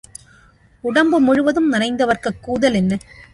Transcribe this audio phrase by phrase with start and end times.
[0.83, 2.97] உடம்பு முழுவதும் நனைந்தவர்க்குக் கூதல் என்ன?